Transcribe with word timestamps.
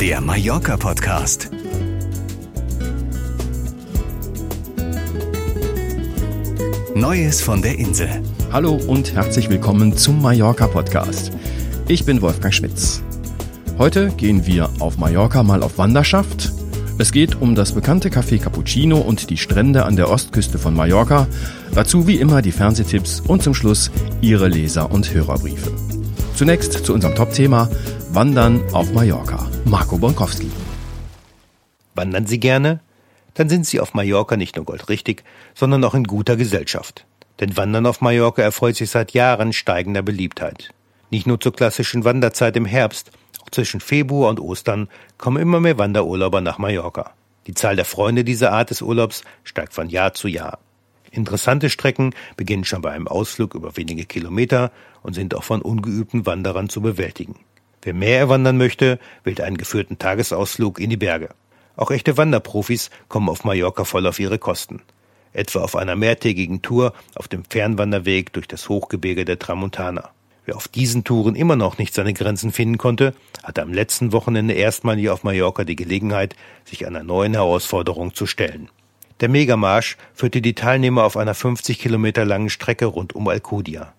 der 0.00 0.20
Mallorca-Podcast. 0.20 1.50
Neues 6.94 7.40
von 7.40 7.62
der 7.62 7.78
Insel. 7.78 8.08
Hallo 8.52 8.74
und 8.74 9.14
herzlich 9.14 9.48
willkommen 9.48 9.96
zum 9.96 10.20
Mallorca-Podcast. 10.20 11.32
Ich 11.88 12.04
bin 12.04 12.20
Wolfgang 12.20 12.52
Schmitz. 12.52 13.02
Heute 13.78 14.10
gehen 14.10 14.46
wir 14.46 14.68
auf 14.80 14.98
Mallorca 14.98 15.42
mal 15.42 15.62
auf 15.62 15.78
Wanderschaft. 15.78 16.52
Es 16.98 17.10
geht 17.10 17.40
um 17.40 17.54
das 17.54 17.72
bekannte 17.72 18.10
Café 18.10 18.38
Cappuccino 18.38 18.98
und 18.98 19.30
die 19.30 19.38
Strände 19.38 19.86
an 19.86 19.96
der 19.96 20.10
Ostküste 20.10 20.58
von 20.58 20.74
Mallorca. 20.74 21.26
Dazu 21.74 22.06
wie 22.06 22.16
immer 22.16 22.42
die 22.42 22.52
Fernsehtipps 22.52 23.20
und 23.20 23.42
zum 23.42 23.54
Schluss 23.54 23.90
Ihre 24.20 24.48
Leser- 24.48 24.90
und 24.90 25.14
Hörerbriefe. 25.14 25.72
Zunächst 26.34 26.84
zu 26.84 26.92
unserem 26.92 27.14
Top-Thema 27.14 27.70
Wandern 28.10 28.60
auf 28.72 28.92
Mallorca. 28.92 29.46
Marco 29.68 29.98
Bonkowski. 29.98 30.48
Wandern 31.96 32.24
Sie 32.24 32.38
gerne? 32.38 32.78
Dann 33.34 33.48
sind 33.48 33.66
Sie 33.66 33.80
auf 33.80 33.94
Mallorca 33.94 34.36
nicht 34.36 34.54
nur 34.54 34.64
goldrichtig, 34.64 35.24
sondern 35.56 35.82
auch 35.82 35.94
in 35.94 36.04
guter 36.04 36.36
Gesellschaft. 36.36 37.04
Denn 37.40 37.56
Wandern 37.56 37.86
auf 37.86 38.00
Mallorca 38.00 38.42
erfreut 38.42 38.76
sich 38.76 38.90
seit 38.90 39.10
Jahren 39.10 39.52
steigender 39.52 40.02
Beliebtheit. 40.02 40.70
Nicht 41.10 41.26
nur 41.26 41.40
zur 41.40 41.52
klassischen 41.52 42.04
Wanderzeit 42.04 42.56
im 42.56 42.64
Herbst, 42.64 43.10
auch 43.42 43.50
zwischen 43.50 43.80
Februar 43.80 44.30
und 44.30 44.38
Ostern 44.38 44.88
kommen 45.18 45.42
immer 45.42 45.58
mehr 45.58 45.78
Wanderurlauber 45.78 46.40
nach 46.40 46.58
Mallorca. 46.58 47.14
Die 47.48 47.54
Zahl 47.54 47.74
der 47.74 47.84
Freunde 47.84 48.22
dieser 48.22 48.52
Art 48.52 48.70
des 48.70 48.82
Urlaubs 48.82 49.24
steigt 49.42 49.74
von 49.74 49.88
Jahr 49.88 50.14
zu 50.14 50.28
Jahr. 50.28 50.60
Interessante 51.10 51.70
Strecken 51.70 52.14
beginnen 52.36 52.64
schon 52.64 52.82
bei 52.82 52.92
einem 52.92 53.08
Ausflug 53.08 53.56
über 53.56 53.76
wenige 53.76 54.04
Kilometer 54.04 54.70
und 55.02 55.14
sind 55.14 55.34
auch 55.34 55.44
von 55.44 55.60
ungeübten 55.60 56.24
Wanderern 56.24 56.68
zu 56.68 56.80
bewältigen. 56.80 57.34
Wer 57.86 57.94
mehr 57.94 58.18
erwandern 58.18 58.56
möchte, 58.56 58.98
wählt 59.22 59.40
einen 59.40 59.56
geführten 59.56 59.96
Tagesausflug 59.96 60.80
in 60.80 60.90
die 60.90 60.96
Berge. 60.96 61.28
Auch 61.76 61.92
echte 61.92 62.16
Wanderprofis 62.16 62.90
kommen 63.06 63.28
auf 63.28 63.44
Mallorca 63.44 63.84
voll 63.84 64.08
auf 64.08 64.18
ihre 64.18 64.40
Kosten. 64.40 64.82
Etwa 65.32 65.60
auf 65.60 65.76
einer 65.76 65.94
mehrtägigen 65.94 66.62
Tour 66.62 66.94
auf 67.14 67.28
dem 67.28 67.44
Fernwanderweg 67.48 68.32
durch 68.32 68.48
das 68.48 68.68
Hochgebirge 68.68 69.24
der 69.24 69.38
Tramontana. 69.38 70.10
Wer 70.46 70.56
auf 70.56 70.66
diesen 70.66 71.04
Touren 71.04 71.36
immer 71.36 71.54
noch 71.54 71.78
nicht 71.78 71.94
seine 71.94 72.12
Grenzen 72.12 72.50
finden 72.50 72.76
konnte, 72.76 73.14
hatte 73.44 73.62
am 73.62 73.72
letzten 73.72 74.10
Wochenende 74.10 74.54
erstmalig 74.54 75.08
auf 75.08 75.22
Mallorca 75.22 75.62
die 75.62 75.76
Gelegenheit, 75.76 76.34
sich 76.64 76.88
einer 76.88 77.04
neuen 77.04 77.34
Herausforderung 77.34 78.16
zu 78.16 78.26
stellen. 78.26 78.68
Der 79.20 79.28
Megamarsch 79.28 79.96
führte 80.12 80.42
die 80.42 80.56
Teilnehmer 80.56 81.04
auf 81.04 81.16
einer 81.16 81.34
50 81.34 81.78
Kilometer 81.78 82.24
langen 82.24 82.50
Strecke 82.50 82.86
rund 82.86 83.14
um 83.14 83.28
Alcudia. 83.28 83.92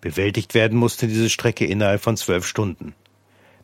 Bewältigt 0.00 0.54
werden 0.54 0.78
musste 0.78 1.06
diese 1.06 1.28
Strecke 1.28 1.66
innerhalb 1.66 2.02
von 2.02 2.16
zwölf 2.16 2.46
Stunden. 2.46 2.94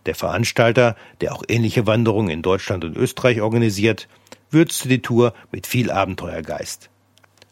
Der 0.06 0.14
Veranstalter, 0.14 0.96
der 1.20 1.34
auch 1.34 1.44
ähnliche 1.48 1.86
Wanderungen 1.86 2.30
in 2.30 2.42
Deutschland 2.42 2.84
und 2.84 2.96
Österreich 2.96 3.40
organisiert, 3.40 4.08
würzte 4.50 4.88
die 4.88 5.02
Tour 5.02 5.34
mit 5.50 5.66
viel 5.66 5.90
Abenteuergeist. 5.90 6.90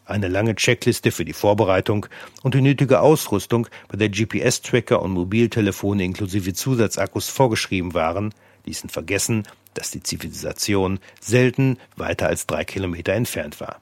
Eine 0.05 0.27
lange 0.27 0.55
Checkliste 0.55 1.11
für 1.11 1.23
die 1.23 1.33
Vorbereitung 1.33 2.07
und 2.43 2.53
die 2.53 2.61
nötige 2.61 2.99
Ausrüstung, 2.99 3.67
bei 3.87 3.97
der 3.97 4.09
GPS-Tracker 4.09 5.01
und 5.01 5.11
Mobiltelefone 5.11 6.03
inklusive 6.03 6.53
Zusatzakkus 6.53 7.29
vorgeschrieben 7.29 7.93
waren, 7.93 8.33
ließen 8.65 8.89
vergessen, 8.89 9.47
dass 9.73 9.91
die 9.91 10.03
Zivilisation 10.03 10.99
selten 11.21 11.77
weiter 11.95 12.27
als 12.27 12.45
drei 12.45 12.65
Kilometer 12.65 13.13
entfernt 13.13 13.61
war. 13.61 13.79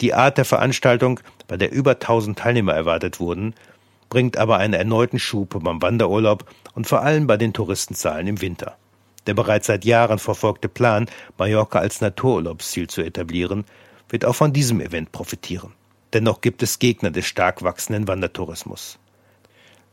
Die 0.00 0.14
Art 0.14 0.38
der 0.38 0.44
Veranstaltung, 0.44 1.20
bei 1.46 1.56
der 1.56 1.72
über 1.72 1.92
1000 1.92 2.38
Teilnehmer 2.38 2.72
erwartet 2.72 3.20
wurden, 3.20 3.54
bringt 4.10 4.36
aber 4.36 4.58
einen 4.58 4.74
erneuten 4.74 5.18
Schub 5.18 5.58
beim 5.62 5.80
Wanderurlaub 5.80 6.44
und 6.74 6.86
vor 6.86 7.00
allem 7.00 7.26
bei 7.26 7.38
den 7.38 7.54
Touristenzahlen 7.54 8.26
im 8.26 8.40
Winter. 8.42 8.76
Der 9.26 9.34
bereits 9.34 9.68
seit 9.68 9.84
Jahren 9.84 10.18
verfolgte 10.18 10.68
Plan, 10.68 11.06
Mallorca 11.38 11.78
als 11.78 12.00
Natururlaubsziel 12.00 12.88
zu 12.88 13.02
etablieren, 13.02 13.64
wird 14.08 14.24
auch 14.24 14.34
von 14.34 14.52
diesem 14.52 14.80
Event 14.80 15.12
profitieren. 15.12 15.72
Dennoch 16.12 16.40
gibt 16.40 16.62
es 16.62 16.78
Gegner 16.78 17.10
des 17.10 17.26
stark 17.26 17.62
wachsenden 17.62 18.08
Wandertourismus. 18.08 18.98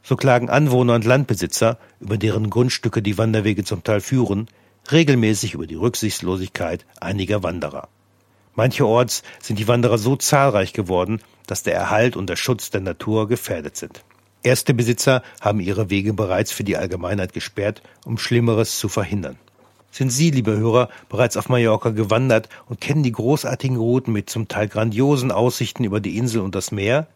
So 0.02 0.16
klagen 0.16 0.50
Anwohner 0.50 0.96
und 0.96 1.06
Landbesitzer, 1.06 1.78
über 2.00 2.18
deren 2.18 2.50
Grundstücke 2.50 3.02
die 3.02 3.18
Wanderwege 3.18 3.64
zum 3.64 3.84
Teil 3.84 4.02
führen, 4.02 4.48
regelmäßig 4.92 5.54
über 5.54 5.68
die 5.68 5.76
Rücksichtslosigkeit 5.76 6.86
einiger 7.00 7.44
Wanderer. 7.44 7.90
Mancherorts 8.56 9.22
sind 9.40 9.60
die 9.60 9.68
Wanderer 9.68 10.00
so 10.00 10.16
zahlreich 10.16 10.74
geworden, 10.74 11.22
dass 11.46 11.62
der 11.62 11.76
Erhalt 11.76 12.16
und 12.16 12.28
der 12.28 12.38
Schutz 12.38 12.72
der 12.72 12.82
Natur 12.82 13.28
gefährdet 13.28 13.76
sind. 13.76 14.04
Erste 14.44 14.74
Besitzer 14.74 15.24
haben 15.42 15.60
ihre 15.60 15.90
Wege 15.90 16.14
bereits 16.14 16.52
für 16.52 16.64
die 16.64 16.78
Allgemeinheit 16.78 17.34
gesperrt, 17.34 17.82
um 18.06 18.18
Schlimmeres 18.18 18.80
zu 18.80 18.88
verhindern. 18.88 19.38
Sind 19.92 20.12
Sie, 20.12 20.30
liebe 20.30 20.56
Hörer, 20.58 20.90
bereits 21.10 21.38
auf 21.38 21.50
Mallorca 21.50 21.90
gewandert 21.90 22.50
und 22.68 22.80
kennen 22.80 23.04
die 23.04 23.12
großartigen 23.12 23.78
Routen 23.78 24.14
mit 24.14 24.30
zum 24.30 24.48
Teil 24.48 24.68
grandiosen 24.68 25.32
Aussichten 25.32 25.84
über 25.84 26.00
die 26.00 26.18
Insel 26.18 26.42
und 26.42 26.56
das 26.56 26.72
Meer? 26.72 27.08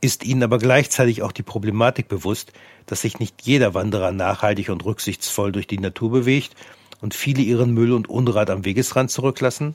Ist 0.00 0.24
Ihnen 0.24 0.42
aber 0.42 0.58
gleichzeitig 0.58 1.22
auch 1.22 1.32
die 1.32 1.42
Problematik 1.42 2.08
bewusst, 2.08 2.52
dass 2.86 3.02
sich 3.02 3.18
nicht 3.18 3.42
jeder 3.42 3.74
Wanderer 3.74 4.12
nachhaltig 4.12 4.70
und 4.70 4.84
rücksichtsvoll 4.84 5.52
durch 5.52 5.66
die 5.66 5.78
Natur 5.78 6.10
bewegt 6.10 6.54
und 7.00 7.14
viele 7.14 7.42
ihren 7.42 7.72
Müll 7.72 7.92
und 7.92 8.08
Unrat 8.08 8.50
am 8.50 8.64
Wegesrand 8.64 9.10
zurücklassen? 9.10 9.74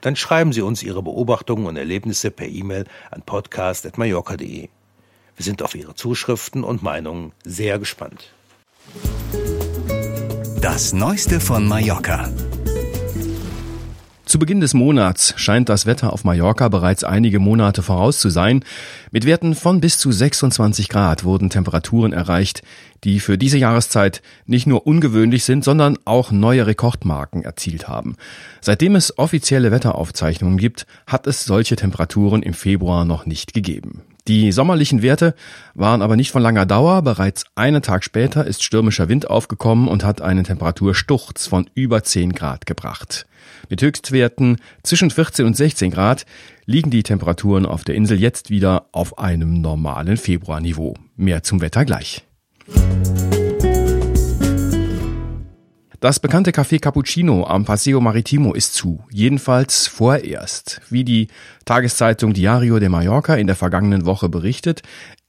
Dann 0.00 0.16
schreiben 0.16 0.52
Sie 0.52 0.62
uns 0.62 0.82
Ihre 0.82 1.02
Beobachtungen 1.02 1.66
und 1.66 1.76
Erlebnisse 1.76 2.30
per 2.30 2.48
E-Mail 2.48 2.84
an 3.10 3.22
podcast.mallorca.de. 3.22 4.68
Wir 5.40 5.44
sind 5.44 5.62
auf 5.62 5.74
Ihre 5.74 5.94
Zuschriften 5.94 6.62
und 6.62 6.82
Meinungen 6.82 7.32
sehr 7.46 7.78
gespannt. 7.78 8.34
Das 10.60 10.92
Neueste 10.92 11.40
von 11.40 11.66
Mallorca. 11.66 12.28
Zu 14.26 14.38
Beginn 14.38 14.60
des 14.60 14.74
Monats 14.74 15.32
scheint 15.38 15.70
das 15.70 15.86
Wetter 15.86 16.12
auf 16.12 16.24
Mallorca 16.24 16.68
bereits 16.68 17.04
einige 17.04 17.38
Monate 17.38 17.82
voraus 17.82 18.18
zu 18.18 18.28
sein. 18.28 18.62
Mit 19.12 19.24
Werten 19.24 19.54
von 19.54 19.80
bis 19.80 19.98
zu 19.98 20.12
26 20.12 20.90
Grad 20.90 21.24
wurden 21.24 21.48
Temperaturen 21.48 22.12
erreicht, 22.12 22.60
die 23.04 23.18
für 23.18 23.38
diese 23.38 23.56
Jahreszeit 23.56 24.20
nicht 24.44 24.66
nur 24.66 24.86
ungewöhnlich 24.86 25.44
sind, 25.44 25.64
sondern 25.64 25.96
auch 26.04 26.32
neue 26.32 26.66
Rekordmarken 26.66 27.44
erzielt 27.44 27.88
haben. 27.88 28.16
Seitdem 28.60 28.94
es 28.94 29.16
offizielle 29.16 29.70
Wetteraufzeichnungen 29.70 30.58
gibt, 30.58 30.86
hat 31.06 31.26
es 31.26 31.46
solche 31.46 31.76
Temperaturen 31.76 32.42
im 32.42 32.52
Februar 32.52 33.06
noch 33.06 33.24
nicht 33.24 33.54
gegeben. 33.54 34.02
Die 34.28 34.52
sommerlichen 34.52 35.02
Werte 35.02 35.34
waren 35.74 36.02
aber 36.02 36.16
nicht 36.16 36.30
von 36.30 36.42
langer 36.42 36.66
Dauer. 36.66 37.02
Bereits 37.02 37.44
einen 37.54 37.82
Tag 37.82 38.04
später 38.04 38.46
ist 38.46 38.62
stürmischer 38.62 39.08
Wind 39.08 39.28
aufgekommen 39.28 39.88
und 39.88 40.04
hat 40.04 40.20
einen 40.20 40.44
Temperatursturz 40.44 41.46
von 41.46 41.68
über 41.74 42.02
10 42.02 42.32
Grad 42.32 42.66
gebracht. 42.66 43.26
Mit 43.68 43.82
Höchstwerten 43.82 44.58
zwischen 44.82 45.10
14 45.10 45.46
und 45.46 45.56
16 45.56 45.90
Grad 45.90 46.26
liegen 46.66 46.90
die 46.90 47.02
Temperaturen 47.02 47.66
auf 47.66 47.84
der 47.84 47.94
Insel 47.94 48.20
jetzt 48.20 48.50
wieder 48.50 48.86
auf 48.92 49.18
einem 49.18 49.60
normalen 49.60 50.16
Februarniveau. 50.16 50.94
Mehr 51.16 51.42
zum 51.42 51.60
Wetter 51.60 51.84
gleich. 51.84 52.24
Das 56.00 56.18
bekannte 56.18 56.50
Café 56.50 56.80
Cappuccino 56.80 57.46
am 57.46 57.66
Paseo 57.66 58.00
Maritimo 58.00 58.54
ist 58.54 58.72
zu, 58.72 59.04
jedenfalls 59.10 59.86
vorerst. 59.86 60.80
Wie 60.88 61.04
die 61.04 61.28
Tageszeitung 61.66 62.32
Diario 62.32 62.78
de 62.78 62.88
Mallorca 62.88 63.34
in 63.34 63.46
der 63.46 63.54
vergangenen 63.54 64.06
Woche 64.06 64.30
berichtet, 64.30 64.80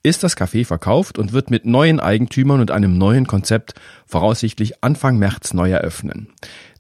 ist 0.02 0.24
das 0.24 0.38
Café 0.38 0.66
verkauft 0.66 1.20
und 1.20 1.34
wird 1.34 1.52
mit 1.52 1.66
neuen 1.66 2.00
Eigentümern 2.00 2.62
und 2.62 2.72
einem 2.72 2.98
neuen 2.98 3.28
Konzept 3.28 3.74
voraussichtlich 4.06 4.82
Anfang 4.82 5.18
März 5.18 5.54
neu 5.54 5.72
eröffnen. 5.72 6.30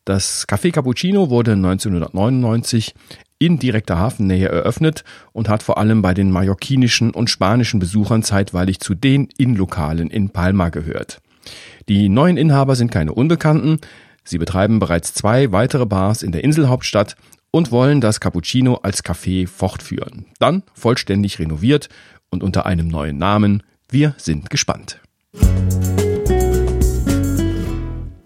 Das 0.06 0.48
Café 0.48 0.72
Cappuccino 0.72 1.30
wurde 1.30 1.52
1999 1.52 2.96
in 3.40 3.60
direkter 3.60 3.98
Hafennähe 3.98 4.48
eröffnet 4.48 5.04
und 5.34 5.50
hat 5.50 5.64
vor 5.64 5.78
allem 5.78 6.02
bei 6.02 6.14
den 6.14 6.32
mallorquinischen 6.32 7.12
und 7.12 7.30
spanischen 7.30 7.82
Besuchern 7.82 8.24
zeitweilig 8.24 8.80
zu 8.80 8.96
den 8.96 9.28
Innenlokalen 9.38 10.10
in 10.10 10.30
Palma 10.30 10.70
gehört. 10.70 11.22
Die 11.90 12.10
neuen 12.10 12.38
Inhaber 12.38 12.76
sind 12.76 12.92
keine 12.92 13.14
Unbekannten. 13.14 13.80
Sie 14.24 14.38
betreiben 14.38 14.80
bereits 14.80 15.14
zwei 15.14 15.52
weitere 15.52 15.86
Bars 15.86 16.22
in 16.22 16.32
der 16.32 16.44
Inselhauptstadt 16.44 17.16
und 17.50 17.72
wollen 17.72 18.02
das 18.02 18.20
Cappuccino 18.20 18.76
als 18.76 19.04
Café 19.04 19.48
fortführen. 19.48 20.26
Dann 20.40 20.64
vollständig 20.74 21.40
renoviert 21.40 21.90
und 22.30 22.44
unter 22.44 22.66
einem 22.66 22.88
neuen 22.88 23.18
Namen. 23.18 23.64
Wir 23.90 24.14
sind 24.18 24.50
gespannt. 24.50 25.02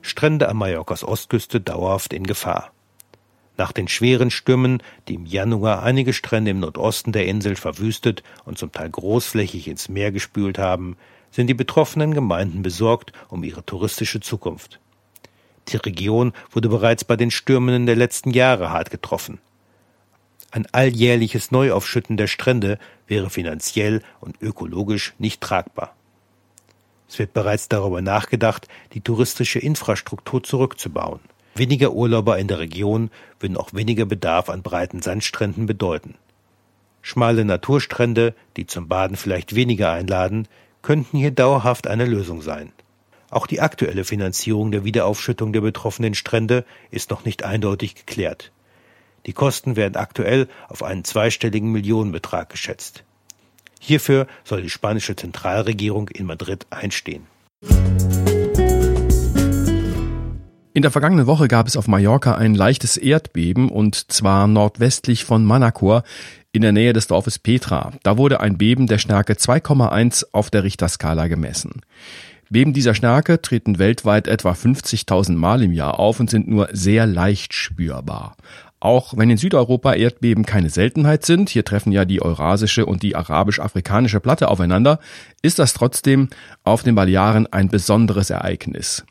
Strände 0.02 0.50
am 0.50 0.58
Mallorcas 0.58 1.04
Ostküste 1.04 1.60
dauerhaft 1.60 2.14
in 2.14 2.26
Gefahr. 2.26 2.72
Nach 3.58 3.72
den 3.72 3.88
schweren 3.88 4.32
Stürmen, 4.32 4.84
die 5.08 5.16
im 5.16 5.26
Januar 5.26 5.82
einige 5.82 6.12
Strände 6.12 6.52
im 6.52 6.60
Nordosten 6.60 7.14
der 7.14 7.26
Insel 7.26 7.56
verwüstet 7.56 8.22
und 8.44 8.58
zum 8.58 8.72
Teil 8.74 8.90
großflächig 8.90 9.70
ins 9.70 9.88
Meer 9.88 10.12
gespült 10.12 10.58
haben, 10.58 10.98
sind 11.36 11.48
die 11.48 11.54
betroffenen 11.54 12.14
Gemeinden 12.14 12.62
besorgt 12.62 13.12
um 13.28 13.44
ihre 13.44 13.66
touristische 13.66 14.22
Zukunft. 14.22 14.80
Die 15.68 15.76
Region 15.76 16.32
wurde 16.52 16.70
bereits 16.70 17.04
bei 17.04 17.18
den 17.18 17.30
Stürmen 17.30 17.86
der 17.86 17.98
letzten 17.98 18.30
Jahre 18.30 18.70
hart 18.70 18.90
getroffen. 18.90 19.40
Ein 20.52 20.66
alljährliches 20.72 21.52
Neuaufschütten 21.52 22.16
der 22.16 22.28
Strände 22.28 22.80
wäre 23.06 23.30
finanziell 23.30 24.02
und 24.22 24.42
ökologisch 24.42 25.14
nicht 25.18 25.42
tragbar. 25.42 25.94
Es 27.10 27.20
wird 27.20 27.34
bereits 27.34 27.68
darüber 27.68 28.02
nachgedacht, 28.02 28.70
die 28.94 29.02
touristische 29.02 29.60
Infrastruktur 29.60 30.42
zurückzubauen. 30.42 31.20
Weniger 31.56 31.92
Urlauber 31.92 32.40
in 32.40 32.48
der 32.48 32.60
Region 32.60 33.12
würden 33.42 33.58
auch 33.58 33.74
weniger 33.74 34.06
Bedarf 34.06 34.50
an 34.50 34.62
breiten 34.62 35.02
Sandstränden 35.02 35.66
bedeuten. 35.66 36.16
Schmale 37.02 37.44
Naturstrände, 37.44 38.34
die 38.56 38.68
zum 38.68 38.88
Baden 38.88 39.18
vielleicht 39.18 39.54
weniger 39.54 39.92
einladen, 39.92 40.48
könnten 40.86 41.18
hier 41.18 41.32
dauerhaft 41.32 41.88
eine 41.88 42.06
Lösung 42.06 42.44
sein. 42.44 42.72
Auch 43.32 43.48
die 43.48 43.60
aktuelle 43.60 44.04
Finanzierung 44.04 44.72
der 44.72 44.86
Wiederaufschüttung 44.86 45.52
der 45.52 45.62
betroffenen 45.62 46.14
Strände 46.14 46.64
ist 46.92 47.10
noch 47.10 47.26
nicht 47.26 47.44
eindeutig 47.44 47.96
geklärt. 47.96 48.52
Die 49.26 49.34
Kosten 49.34 49.76
werden 49.76 49.96
aktuell 49.96 50.48
auf 50.70 50.84
einen 50.84 51.04
zweistelligen 51.04 51.72
Millionenbetrag 51.72 52.50
geschätzt. 52.50 53.04
Hierfür 53.80 54.28
soll 54.44 54.62
die 54.62 54.70
spanische 54.70 55.16
Zentralregierung 55.16 56.10
in 56.10 56.28
Madrid 56.28 56.68
einstehen. 56.70 57.26
In 60.76 60.82
der 60.82 60.92
vergangenen 60.92 61.26
Woche 61.26 61.48
gab 61.48 61.68
es 61.68 61.78
auf 61.78 61.88
Mallorca 61.88 62.36
ein 62.36 62.54
leichtes 62.54 62.98
Erdbeben 62.98 63.70
und 63.70 64.12
zwar 64.12 64.46
nordwestlich 64.46 65.24
von 65.24 65.46
Manacor 65.46 66.04
in 66.52 66.64
der 66.64 66.74
Nähe 66.74 66.92
des 66.92 67.08
Dorfes 67.08 67.40
Petra. 67.40 67.94
Da 68.04 68.18
wurde 68.18 68.42
ein 68.42 68.58
Beben 68.58 68.86
der 68.86 68.98
Stärke 68.98 69.36
2,1 69.36 70.26
auf 70.34 70.50
der 70.50 70.66
Richterskala 70.66 71.30
gemessen. 71.30 71.80
Beben 72.50 72.74
dieser 72.74 72.94
Stärke 72.94 73.42
treten 73.42 73.80
weltweit 73.80 74.28
etwa 74.28 74.52
50.000 74.52 75.38
Mal 75.38 75.64
im 75.64 75.72
Jahr 75.72 75.98
auf 75.98 76.20
und 76.20 76.30
sind 76.30 76.50
nur 76.50 76.68
sehr 76.74 77.06
leicht 77.06 77.54
spürbar. 77.54 78.36
Auch 78.82 79.14
wenn 79.16 79.30
in 79.30 79.38
Südeuropa 79.38 79.94
Erdbeben 79.94 80.46
keine 80.46 80.70
Seltenheit 80.70 81.26
sind, 81.26 81.48
hier 81.48 81.64
treffen 81.64 81.94
ja 81.94 82.04
die 82.04 82.22
eurasische 82.22 82.86
und 82.86 83.02
die 83.02 83.16
arabisch-afrikanische 83.16 84.20
Platte 84.20 84.50
aufeinander, 84.50 85.00
ist 85.42 85.58
das 85.58 85.74
trotzdem 85.74 86.28
auf 86.66 86.84
den 86.84 86.96
Balearen 86.96 87.48
ein 87.48 87.70
besonderes 87.70 88.30
Ereignis. 88.30 89.06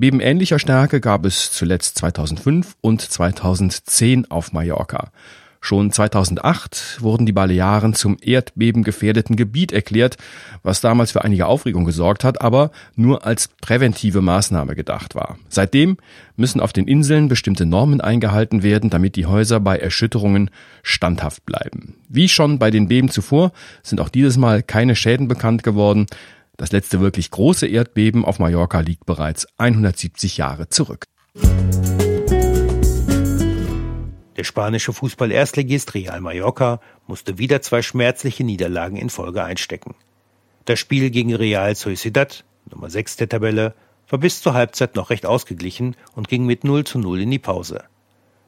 Beben 0.00 0.20
ähnlicher 0.20 0.58
Stärke 0.58 0.98
gab 0.98 1.26
es 1.26 1.52
zuletzt 1.52 1.98
2005 1.98 2.74
und 2.80 3.02
2010 3.02 4.30
auf 4.30 4.54
Mallorca. 4.54 5.12
Schon 5.60 5.92
2008 5.92 7.02
wurden 7.02 7.26
die 7.26 7.32
Balearen 7.32 7.92
zum 7.92 8.16
erdbebengefährdeten 8.18 9.36
Gebiet 9.36 9.72
erklärt, 9.72 10.16
was 10.62 10.80
damals 10.80 11.12
für 11.12 11.22
einige 11.22 11.44
Aufregung 11.44 11.84
gesorgt 11.84 12.24
hat, 12.24 12.40
aber 12.40 12.70
nur 12.96 13.26
als 13.26 13.50
präventive 13.60 14.22
Maßnahme 14.22 14.74
gedacht 14.74 15.14
war. 15.14 15.38
Seitdem 15.50 15.98
müssen 16.34 16.62
auf 16.62 16.72
den 16.72 16.88
Inseln 16.88 17.28
bestimmte 17.28 17.66
Normen 17.66 18.00
eingehalten 18.00 18.62
werden, 18.62 18.88
damit 18.88 19.16
die 19.16 19.26
Häuser 19.26 19.60
bei 19.60 19.76
Erschütterungen 19.76 20.50
standhaft 20.82 21.44
bleiben. 21.44 21.96
Wie 22.08 22.30
schon 22.30 22.58
bei 22.58 22.70
den 22.70 22.88
Beben 22.88 23.10
zuvor 23.10 23.52
sind 23.82 24.00
auch 24.00 24.08
dieses 24.08 24.38
Mal 24.38 24.62
keine 24.62 24.96
Schäden 24.96 25.28
bekannt 25.28 25.62
geworden. 25.62 26.06
Das 26.60 26.72
letzte 26.72 27.00
wirklich 27.00 27.30
große 27.30 27.66
Erdbeben 27.66 28.22
auf 28.22 28.38
Mallorca 28.38 28.80
liegt 28.80 29.06
bereits 29.06 29.46
170 29.56 30.36
Jahre 30.36 30.68
zurück. 30.68 31.06
Der 34.36 34.44
spanische 34.44 34.92
Fußball-Erstligist 34.92 35.94
Real 35.94 36.20
Mallorca 36.20 36.82
musste 37.06 37.38
wieder 37.38 37.62
zwei 37.62 37.80
schmerzliche 37.80 38.44
Niederlagen 38.44 38.98
in 38.98 39.08
Folge 39.08 39.42
einstecken. 39.42 39.94
Das 40.66 40.78
Spiel 40.78 41.08
gegen 41.08 41.34
Real 41.34 41.74
Sociedad, 41.74 42.44
Nummer 42.70 42.90
6 42.90 43.16
der 43.16 43.30
Tabelle, 43.30 43.74
war 44.10 44.18
bis 44.18 44.42
zur 44.42 44.52
Halbzeit 44.52 44.96
noch 44.96 45.08
recht 45.08 45.24
ausgeglichen 45.24 45.96
und 46.14 46.28
ging 46.28 46.44
mit 46.44 46.64
0 46.64 46.84
zu 46.84 46.98
0 46.98 47.22
in 47.22 47.30
die 47.30 47.38
Pause. 47.38 47.84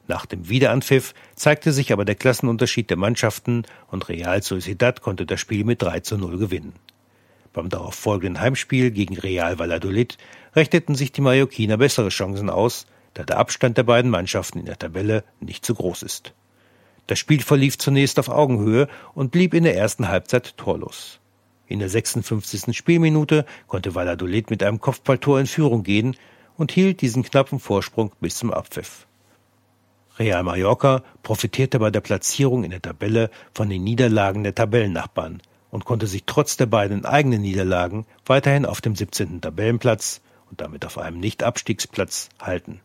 Nach 0.07 0.27
dem 0.27 0.49
Wiederanpfiff 0.49 1.15
zeigte 1.33 1.71
sich 1.71 1.91
aber 1.91 2.05
der 2.05 2.13
Klassenunterschied 2.13 2.91
der 2.91 2.97
Mannschaften 2.97 3.63
und 3.87 4.07
Real 4.07 4.43
Sociedad 4.43 5.01
konnte 5.01 5.25
das 5.25 5.39
Spiel 5.39 5.63
mit 5.63 5.81
3 5.81 6.01
zu 6.01 6.19
0 6.19 6.37
gewinnen. 6.37 6.73
Beim 7.53 7.69
darauf 7.69 7.93
folgenden 7.93 8.41
Heimspiel 8.41 8.89
gegen 8.89 9.15
Real 9.15 9.59
Valladolid 9.59 10.17
rechneten 10.55 10.95
sich 10.95 11.11
die 11.11 11.21
Mallorquiner 11.21 11.77
bessere 11.77 12.09
Chancen 12.09 12.49
aus, 12.49 12.87
da 13.13 13.23
der 13.23 13.37
Abstand 13.37 13.77
der 13.77 13.83
beiden 13.83 14.09
Mannschaften 14.09 14.59
in 14.59 14.65
der 14.65 14.79
Tabelle 14.79 15.23
nicht 15.39 15.63
zu 15.63 15.75
groß 15.75 16.01
ist. 16.01 16.33
Das 17.05 17.19
Spiel 17.19 17.41
verlief 17.41 17.77
zunächst 17.77 18.17
auf 18.17 18.29
Augenhöhe 18.29 18.87
und 19.13 19.31
blieb 19.31 19.53
in 19.53 19.65
der 19.65 19.77
ersten 19.77 20.07
Halbzeit 20.07 20.57
torlos. 20.57 21.19
In 21.67 21.77
der 21.77 21.89
56. 21.89 22.75
Spielminute 22.75 23.45
konnte 23.67 23.93
Valladolid 23.93 24.49
mit 24.49 24.63
einem 24.63 24.81
Kopfballtor 24.81 25.39
in 25.39 25.47
Führung 25.47 25.83
gehen 25.83 26.17
und 26.57 26.71
hielt 26.71 27.01
diesen 27.01 27.23
knappen 27.23 27.59
Vorsprung 27.59 28.11
bis 28.19 28.37
zum 28.37 28.51
Abpfiff. 28.51 29.05
Real 30.17 30.43
Mallorca 30.43 31.03
profitierte 31.21 31.77
bei 31.79 31.91
der 31.91 32.01
Platzierung 32.01 32.63
in 32.63 32.71
der 32.71 32.81
Tabelle 32.81 33.29
von 33.53 33.69
den 33.69 33.83
Niederlagen 33.83 34.43
der 34.43 34.55
Tabellennachbarn 34.55 35.41
und 35.73 35.85
konnte 35.85 36.05
sich 36.05 36.23
trotz 36.27 36.55
der 36.55 36.67
beiden 36.67 37.03
eigenen 37.03 37.41
Niederlagen 37.41 38.05
weiterhin 38.27 38.67
auf 38.67 38.79
dem 38.79 38.95
17. 38.95 39.41
Tabellenplatz 39.41 40.21
und 40.51 40.61
damit 40.61 40.85
auf 40.85 40.99
einem 40.99 41.19
Nicht-Abstiegsplatz 41.19 42.29
halten. 42.39 42.79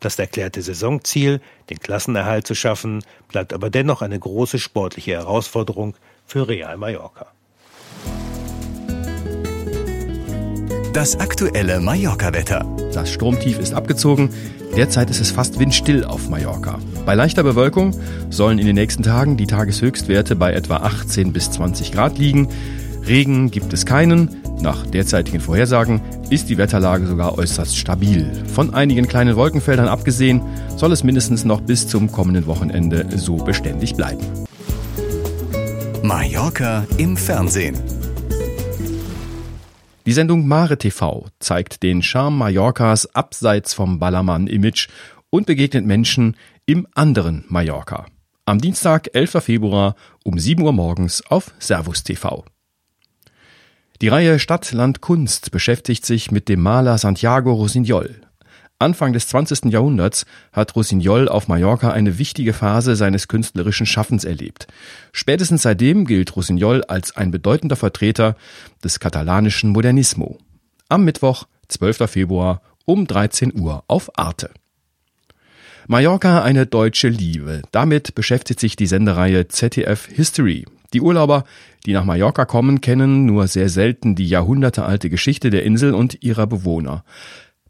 Das 0.00 0.18
erklärte 0.18 0.60
Saisonziel, 0.60 1.40
den 1.70 1.78
Klassenerhalt 1.80 2.46
zu 2.46 2.54
schaffen, 2.54 3.02
bleibt 3.28 3.54
aber 3.54 3.70
dennoch 3.70 4.02
eine 4.02 4.18
große 4.18 4.58
sportliche 4.58 5.12
Herausforderung 5.12 5.94
für 6.26 6.46
Real 6.46 6.76
Mallorca. 6.76 7.26
Das 10.92 11.18
aktuelle 11.20 11.80
Mallorca-Wetter. 11.80 12.66
Das 12.92 13.10
Stromtief 13.10 13.58
ist 13.58 13.72
abgezogen. 13.72 14.28
Derzeit 14.76 15.08
ist 15.08 15.20
es 15.20 15.30
fast 15.30 15.58
windstill 15.58 16.04
auf 16.04 16.28
Mallorca. 16.28 16.80
Bei 17.10 17.16
leichter 17.16 17.42
Bewölkung 17.42 17.92
sollen 18.30 18.60
in 18.60 18.66
den 18.66 18.76
nächsten 18.76 19.02
Tagen 19.02 19.36
die 19.36 19.48
Tageshöchstwerte 19.48 20.36
bei 20.36 20.52
etwa 20.52 20.76
18 20.76 21.32
bis 21.32 21.50
20 21.50 21.90
Grad 21.90 22.18
liegen. 22.18 22.46
Regen 23.04 23.50
gibt 23.50 23.72
es 23.72 23.84
keinen. 23.84 24.40
Nach 24.62 24.86
derzeitigen 24.86 25.40
Vorhersagen 25.40 26.00
ist 26.30 26.48
die 26.48 26.56
Wetterlage 26.56 27.08
sogar 27.08 27.36
äußerst 27.36 27.76
stabil. 27.76 28.30
Von 28.54 28.74
einigen 28.74 29.08
kleinen 29.08 29.34
Wolkenfeldern 29.34 29.88
abgesehen, 29.88 30.40
soll 30.76 30.92
es 30.92 31.02
mindestens 31.02 31.44
noch 31.44 31.60
bis 31.62 31.88
zum 31.88 32.12
kommenden 32.12 32.46
Wochenende 32.46 33.04
so 33.16 33.38
beständig 33.38 33.96
bleiben. 33.96 34.24
Mallorca 36.04 36.86
im 36.96 37.16
Fernsehen. 37.16 37.74
Die 40.06 40.12
Sendung 40.12 40.46
Mare 40.46 40.78
TV 40.78 41.26
zeigt 41.40 41.82
den 41.82 42.02
Charme 42.02 42.38
Mallorcas 42.38 43.12
abseits 43.16 43.74
vom 43.74 43.98
Ballermann-Image 43.98 44.86
und 45.30 45.46
begegnet 45.46 45.86
Menschen 45.86 46.36
im 46.70 46.86
anderen 46.94 47.44
Mallorca. 47.48 48.06
Am 48.46 48.60
Dienstag, 48.60 49.08
11. 49.12 49.42
Februar 49.42 49.96
um 50.22 50.38
7 50.38 50.62
Uhr 50.62 50.72
morgens 50.72 51.20
auf 51.28 51.52
Servus 51.58 52.04
TV. 52.04 52.44
Die 54.00 54.06
Reihe 54.06 54.38
Stadt, 54.38 54.70
Land, 54.70 55.00
Kunst 55.00 55.50
beschäftigt 55.50 56.06
sich 56.06 56.30
mit 56.30 56.48
dem 56.48 56.60
Maler 56.60 56.96
Santiago 56.96 57.52
Rosignol. 57.54 58.20
Anfang 58.78 59.12
des 59.12 59.26
20. 59.26 59.72
Jahrhunderts 59.72 60.26
hat 60.52 60.76
Rosignol 60.76 61.28
auf 61.28 61.48
Mallorca 61.48 61.90
eine 61.90 62.18
wichtige 62.18 62.52
Phase 62.52 62.94
seines 62.94 63.26
künstlerischen 63.26 63.84
Schaffens 63.84 64.22
erlebt. 64.22 64.68
Spätestens 65.10 65.62
seitdem 65.62 66.06
gilt 66.06 66.36
Rosignol 66.36 66.84
als 66.84 67.16
ein 67.16 67.32
bedeutender 67.32 67.74
Vertreter 67.74 68.36
des 68.84 69.00
katalanischen 69.00 69.70
Modernismo. 69.70 70.38
Am 70.88 71.02
Mittwoch, 71.02 71.48
12. 71.66 72.08
Februar 72.08 72.62
um 72.84 73.08
13 73.08 73.58
Uhr 73.58 73.82
auf 73.88 74.16
Arte. 74.16 74.50
Mallorca 75.90 76.44
eine 76.44 76.66
deutsche 76.66 77.08
Liebe. 77.08 77.62
Damit 77.72 78.14
beschäftigt 78.14 78.60
sich 78.60 78.76
die 78.76 78.86
Sendereihe 78.86 79.48
ZDF 79.48 80.06
History. 80.06 80.64
Die 80.92 81.00
Urlauber, 81.00 81.42
die 81.84 81.92
nach 81.94 82.04
Mallorca 82.04 82.44
kommen, 82.44 82.80
kennen 82.80 83.26
nur 83.26 83.48
sehr 83.48 83.68
selten 83.68 84.14
die 84.14 84.28
jahrhundertealte 84.28 85.10
Geschichte 85.10 85.50
der 85.50 85.64
Insel 85.64 85.92
und 85.92 86.22
ihrer 86.22 86.46
Bewohner. 86.46 87.02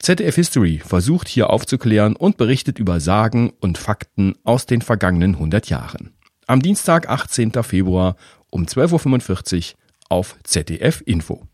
ZDF 0.00 0.34
History 0.34 0.82
versucht 0.84 1.28
hier 1.28 1.48
aufzuklären 1.48 2.14
und 2.14 2.36
berichtet 2.36 2.78
über 2.78 3.00
Sagen 3.00 3.54
und 3.58 3.78
Fakten 3.78 4.34
aus 4.44 4.66
den 4.66 4.82
vergangenen 4.82 5.36
100 5.36 5.70
Jahren. 5.70 6.12
Am 6.46 6.60
Dienstag, 6.60 7.08
18. 7.08 7.52
Februar 7.62 8.16
um 8.50 8.66
12.45 8.66 9.56
Uhr 9.56 9.78
auf 10.10 10.36
ZDF 10.44 11.02
Info. 11.06 11.46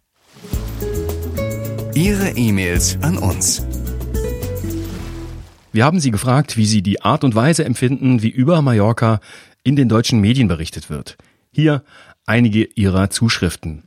Ihre 1.95 2.31
E-Mails 2.31 2.99
an 3.03 3.19
uns. 3.19 3.65
Wir 5.77 5.85
haben 5.85 6.01
Sie 6.01 6.11
gefragt, 6.11 6.57
wie 6.57 6.65
Sie 6.65 6.81
die 6.81 7.03
Art 7.03 7.23
und 7.23 7.35
Weise 7.35 7.67
empfinden, 7.67 8.23
wie 8.23 8.31
über 8.31 8.63
Mallorca 8.63 9.21
in 9.63 9.77
den 9.77 9.91
deutschen 9.91 10.23
Medien 10.23 10.49
berichtet 10.49 10.89
wird. 10.89 11.19
Hier 11.53 11.83
einige 12.25 12.65
Ihrer 12.65 13.11
Zuschriften. 13.11 13.83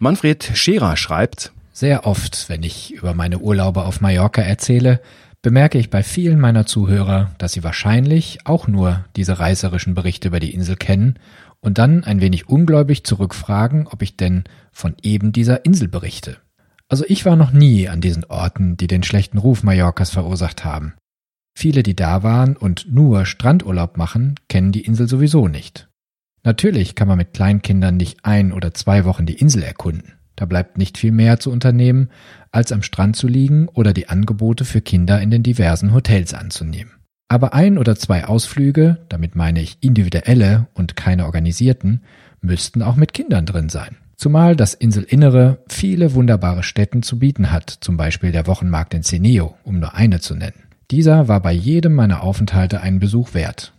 Manfred 0.00 0.50
Scherer 0.54 0.96
schreibt, 0.96 1.52
Sehr 1.72 2.08
oft, 2.08 2.48
wenn 2.48 2.64
ich 2.64 2.92
über 2.92 3.14
meine 3.14 3.38
Urlaube 3.38 3.84
auf 3.84 4.00
Mallorca 4.00 4.42
erzähle, 4.42 5.00
bemerke 5.42 5.78
ich 5.78 5.90
bei 5.90 6.02
vielen 6.02 6.40
meiner 6.40 6.66
Zuhörer, 6.66 7.30
dass 7.38 7.52
sie 7.52 7.62
wahrscheinlich 7.62 8.40
auch 8.42 8.66
nur 8.66 9.04
diese 9.14 9.38
reißerischen 9.38 9.94
Berichte 9.94 10.26
über 10.26 10.40
die 10.40 10.52
Insel 10.52 10.74
kennen 10.74 11.20
und 11.60 11.78
dann 11.78 12.02
ein 12.02 12.20
wenig 12.20 12.48
ungläubig 12.48 13.04
zurückfragen, 13.04 13.86
ob 13.86 14.02
ich 14.02 14.16
denn 14.16 14.42
von 14.72 14.96
eben 15.02 15.30
dieser 15.30 15.64
Insel 15.64 15.86
berichte. 15.86 16.38
Also 16.88 17.04
ich 17.06 17.24
war 17.24 17.36
noch 17.36 17.52
nie 17.52 17.88
an 17.88 18.00
diesen 18.00 18.24
Orten, 18.24 18.76
die 18.76 18.88
den 18.88 19.04
schlechten 19.04 19.38
Ruf 19.38 19.62
Mallorcas 19.62 20.10
verursacht 20.10 20.64
haben. 20.64 20.94
Viele, 21.54 21.82
die 21.82 21.96
da 21.96 22.22
waren 22.22 22.56
und 22.56 22.92
nur 22.92 23.26
Strandurlaub 23.26 23.96
machen, 23.96 24.36
kennen 24.48 24.72
die 24.72 24.84
Insel 24.84 25.08
sowieso 25.08 25.48
nicht. 25.48 25.88
Natürlich 26.44 26.94
kann 26.94 27.08
man 27.08 27.18
mit 27.18 27.34
Kleinkindern 27.34 27.96
nicht 27.96 28.24
ein 28.24 28.52
oder 28.52 28.74
zwei 28.74 29.04
Wochen 29.04 29.26
die 29.26 29.34
Insel 29.34 29.62
erkunden. 29.62 30.14
Da 30.34 30.46
bleibt 30.46 30.78
nicht 30.78 30.98
viel 30.98 31.12
mehr 31.12 31.38
zu 31.38 31.50
unternehmen, 31.52 32.08
als 32.50 32.72
am 32.72 32.82
Strand 32.82 33.16
zu 33.16 33.28
liegen 33.28 33.68
oder 33.68 33.92
die 33.92 34.08
Angebote 34.08 34.64
für 34.64 34.80
Kinder 34.80 35.20
in 35.20 35.30
den 35.30 35.42
diversen 35.42 35.92
Hotels 35.92 36.34
anzunehmen. 36.34 36.92
Aber 37.28 37.54
ein 37.54 37.78
oder 37.78 37.96
zwei 37.96 38.24
Ausflüge, 38.24 38.98
damit 39.08 39.36
meine 39.36 39.62
ich 39.62 39.78
individuelle 39.80 40.66
und 40.74 40.96
keine 40.96 41.26
organisierten, 41.26 42.02
müssten 42.40 42.82
auch 42.82 42.96
mit 42.96 43.14
Kindern 43.14 43.46
drin 43.46 43.68
sein. 43.68 43.96
Zumal 44.16 44.56
das 44.56 44.74
Inselinnere 44.74 45.62
viele 45.68 46.14
wunderbare 46.14 46.62
Städten 46.62 47.02
zu 47.02 47.18
bieten 47.18 47.50
hat, 47.50 47.70
zum 47.70 47.96
Beispiel 47.96 48.32
der 48.32 48.46
Wochenmarkt 48.46 48.94
in 48.94 49.02
Ceneo, 49.02 49.56
um 49.64 49.80
nur 49.80 49.94
eine 49.94 50.20
zu 50.20 50.34
nennen. 50.34 50.62
Dieser 50.92 51.26
war 51.26 51.40
bei 51.40 51.52
jedem 51.52 51.94
meiner 51.94 52.22
Aufenthalte 52.22 52.82
einen 52.82 53.00
Besuch 53.00 53.32
wert. 53.32 53.72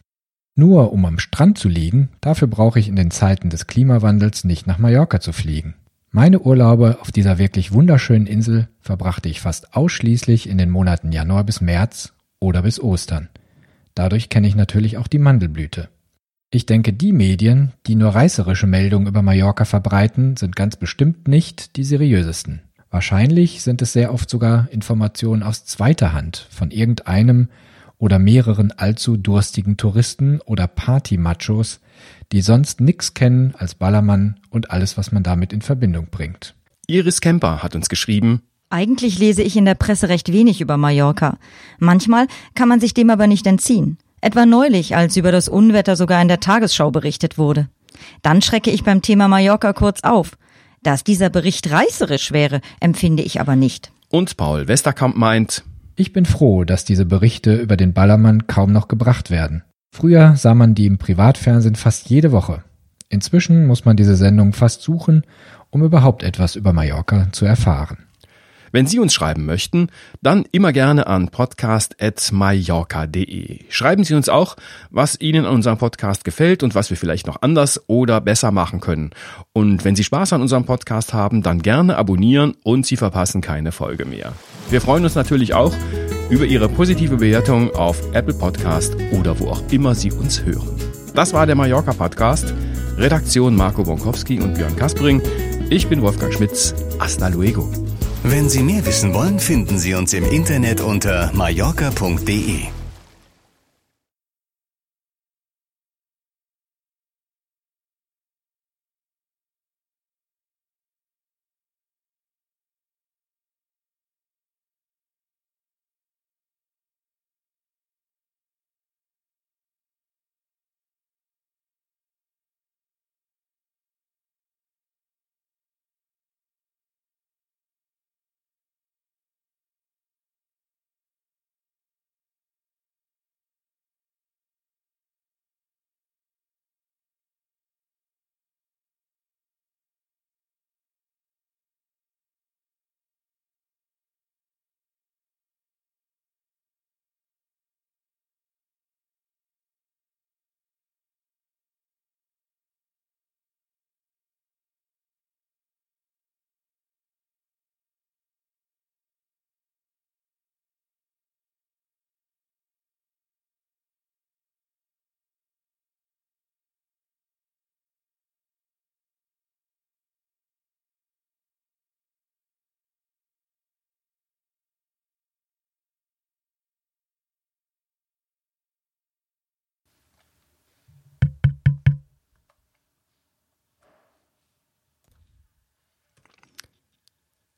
Nur 0.55 0.91
um 0.91 1.05
am 1.05 1.19
Strand 1.19 1.59
zu 1.59 1.69
liegen, 1.69 2.09
dafür 2.21 2.47
brauche 2.47 2.79
ich 2.79 2.87
in 2.87 2.95
den 2.95 3.11
Zeiten 3.11 3.51
des 3.51 3.67
Klimawandels 3.67 4.45
nicht 4.45 4.65
nach 4.65 4.79
Mallorca 4.79 5.19
zu 5.19 5.31
fliegen. 5.31 5.75
Meine 6.09 6.39
Urlaube 6.39 6.97
auf 7.01 7.11
dieser 7.11 7.37
wirklich 7.37 7.71
wunderschönen 7.71 8.25
Insel 8.25 8.67
verbrachte 8.81 9.29
ich 9.29 9.41
fast 9.41 9.75
ausschließlich 9.75 10.49
in 10.49 10.57
den 10.57 10.71
Monaten 10.71 11.11
Januar 11.11 11.43
bis 11.43 11.61
März 11.61 12.13
oder 12.39 12.63
bis 12.63 12.79
Ostern. 12.79 13.29
Dadurch 13.93 14.29
kenne 14.29 14.47
ich 14.47 14.55
natürlich 14.55 14.97
auch 14.97 15.07
die 15.07 15.19
Mandelblüte. 15.19 15.89
Ich 16.49 16.65
denke, 16.65 16.93
die 16.93 17.13
Medien, 17.13 17.73
die 17.85 17.93
nur 17.93 18.09
reißerische 18.09 18.65
Meldungen 18.65 19.07
über 19.07 19.21
Mallorca 19.21 19.65
verbreiten, 19.65 20.35
sind 20.35 20.55
ganz 20.55 20.77
bestimmt 20.77 21.27
nicht 21.27 21.75
die 21.75 21.83
seriösesten. 21.83 22.63
Wahrscheinlich 22.93 23.63
sind 23.63 23.81
es 23.81 23.91
sehr 23.91 24.13
oft 24.13 24.29
sogar 24.29 24.67
Informationen 24.69 25.41
aus 25.41 25.65
zweiter 25.65 26.13
Hand 26.13 26.47
von 26.51 26.69
irgendeinem 26.69 27.49
oder 27.97 28.19
mehreren 28.19 28.71
allzu 28.71 29.17
durstigen 29.17 29.77
Touristen 29.77 30.39
oder 30.45 30.67
Party-Machos, 30.67 31.79
die 32.31 32.41
sonst 32.41 32.81
nix 32.81 33.15
kennen 33.15 33.55
als 33.57 33.73
Ballermann 33.73 34.39
und 34.51 34.69
alles, 34.69 34.95
was 34.95 35.11
man 35.11 35.23
damit 35.23 35.53
in 35.53 35.63
Verbindung 35.63 36.09
bringt. 36.11 36.53
Iris 36.85 37.19
Kemper 37.19 37.63
hat 37.63 37.75
uns 37.75 37.89
geschrieben, 37.89 38.43
Eigentlich 38.69 39.17
lese 39.17 39.41
ich 39.41 39.57
in 39.57 39.65
der 39.65 39.73
Presse 39.73 40.07
recht 40.07 40.31
wenig 40.31 40.61
über 40.61 40.77
Mallorca. 40.77 41.39
Manchmal 41.79 42.27
kann 42.53 42.69
man 42.69 42.79
sich 42.79 42.93
dem 42.93 43.09
aber 43.09 43.25
nicht 43.25 43.47
entziehen. 43.47 43.97
Etwa 44.21 44.45
neulich, 44.45 44.95
als 44.95 45.17
über 45.17 45.31
das 45.31 45.49
Unwetter 45.49 45.95
sogar 45.95 46.21
in 46.21 46.27
der 46.27 46.41
Tagesschau 46.41 46.91
berichtet 46.91 47.39
wurde. 47.39 47.69
Dann 48.21 48.43
schrecke 48.43 48.69
ich 48.69 48.83
beim 48.83 49.01
Thema 49.01 49.27
Mallorca 49.27 49.73
kurz 49.73 50.01
auf. 50.03 50.37
Dass 50.83 51.03
dieser 51.05 51.29
Bericht 51.29 51.71
reißerisch 51.71 52.33
wäre, 52.33 52.59
empfinde 52.79 53.23
ich 53.23 53.39
aber 53.39 53.55
nicht. 53.55 53.91
Und 54.09 54.37
Paul 54.37 54.67
Westerkamp 54.67 55.15
meint, 55.15 55.63
ich 55.95 56.11
bin 56.11 56.25
froh, 56.25 56.65
dass 56.65 56.85
diese 56.85 57.05
Berichte 57.05 57.55
über 57.55 57.77
den 57.77 57.93
Ballermann 57.93 58.47
kaum 58.47 58.71
noch 58.71 58.87
gebracht 58.87 59.31
werden. 59.31 59.63
Früher 59.95 60.35
sah 60.35 60.53
man 60.53 60.75
die 60.75 60.87
im 60.87 60.97
Privatfernsehen 60.97 61.75
fast 61.75 62.09
jede 62.09 62.31
Woche. 62.31 62.63
Inzwischen 63.09 63.67
muss 63.67 63.85
man 63.85 63.95
diese 63.95 64.15
Sendung 64.15 64.53
fast 64.53 64.81
suchen, 64.81 65.23
um 65.69 65.83
überhaupt 65.83 66.23
etwas 66.23 66.55
über 66.55 66.73
Mallorca 66.73 67.31
zu 67.31 67.45
erfahren. 67.45 68.02
Wenn 68.73 68.87
Sie 68.87 68.97
uns 68.97 69.13
schreiben 69.13 69.45
möchten, 69.45 69.89
dann 70.23 70.45
immer 70.51 70.73
gerne 70.73 71.05
an 71.05 71.29
podcast.mallorca.de. 71.29 73.59
Schreiben 73.69 74.03
Sie 74.03 74.15
uns 74.15 74.29
auch, 74.29 74.55
was 74.89 75.21
Ihnen 75.21 75.45
an 75.45 75.53
unserem 75.53 75.77
Podcast 75.77 76.23
gefällt 76.23 76.63
und 76.63 76.73
was 76.73 76.89
wir 76.89 76.97
vielleicht 76.97 77.27
noch 77.27 77.43
anders 77.43 77.83
oder 77.85 78.19
besser 78.19 78.49
machen 78.49 78.79
können. 78.79 79.11
Und 79.53 79.85
wenn 79.85 79.95
Sie 79.95 80.03
Spaß 80.03 80.33
an 80.33 80.41
unserem 80.41 80.65
Podcast 80.65 81.13
haben, 81.13 81.43
dann 81.43 81.61
gerne 81.61 81.97
abonnieren 81.97 82.55
und 82.63 82.87
Sie 82.87 82.97
verpassen 82.97 83.41
keine 83.41 83.71
Folge 83.71 84.05
mehr. 84.05 84.33
Wir 84.71 84.81
freuen 84.81 85.03
uns 85.03 85.13
natürlich 85.13 85.53
auch 85.53 85.75
über 86.31 86.45
Ihre 86.45 86.67
positive 86.67 87.17
Bewertung 87.17 87.75
auf 87.75 88.01
Apple 88.13 88.33
Podcast 88.33 88.97
oder 89.11 89.39
wo 89.39 89.49
auch 89.49 89.61
immer 89.69 89.93
Sie 89.93 90.11
uns 90.11 90.45
hören. 90.45 90.75
Das 91.13 91.31
war 91.31 91.45
der 91.45 91.53
Mallorca 91.53 91.93
Podcast. 91.93 92.55
Redaktion 92.97 93.55
Marco 93.55 93.83
Bonkowski 93.83 94.41
und 94.41 94.55
Björn 94.55 94.75
Kaspering. 94.75 95.21
Ich 95.69 95.87
bin 95.87 96.01
Wolfgang 96.01 96.33
Schmitz. 96.33 96.73
Hasta 96.99 97.27
luego. 97.27 97.71
Wenn 98.25 98.49
Sie 98.49 98.63
mehr 98.63 98.85
wissen 98.85 99.13
wollen, 99.13 99.37
finden 99.37 99.77
Sie 99.77 99.93
uns 99.95 100.13
im 100.13 100.23
Internet 100.23 100.79
unter 100.79 101.31
mallorca.de. 101.33 102.82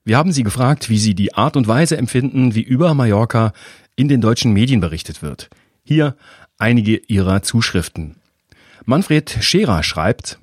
Wir 0.07 0.17
haben 0.17 0.31
Sie 0.31 0.43
gefragt, 0.43 0.91
wie 0.91 0.99
Sie 0.99 1.15
die 1.15 1.33
Art 1.33 1.57
und 1.57 1.67
Weise 1.67 1.97
empfinden, 1.97 2.53
wie 2.53 2.61
über 2.61 2.93
Mallorca 2.93 3.53
in 3.95 4.07
den 4.07 4.21
deutschen 4.21 4.53
Medien 4.53 4.79
berichtet 4.79 5.23
wird. 5.23 5.49
Hier 5.83 6.15
einige 6.59 6.97
Ihrer 6.97 7.41
Zuschriften. 7.41 8.17
Manfred 8.85 9.35
Scherer 9.41 9.81
schreibt, 9.81 10.37